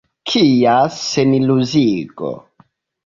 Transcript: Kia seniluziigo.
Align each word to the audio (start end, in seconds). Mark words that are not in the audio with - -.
Kia 0.29 0.77
seniluziigo. 0.95 2.33